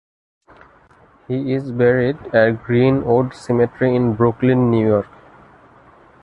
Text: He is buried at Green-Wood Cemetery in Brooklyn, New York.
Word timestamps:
He 1.27 1.53
is 1.53 1.71
buried 1.71 2.17
at 2.33 2.63
Green-Wood 2.63 3.35
Cemetery 3.35 3.95
in 3.95 4.15
Brooklyn, 4.15 4.71
New 4.71 4.87
York. 4.87 5.05